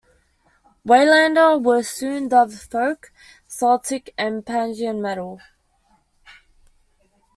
[0.83, 3.11] "Waylander" were soon dubbed folk,
[3.47, 5.39] Celtic and pagan metal.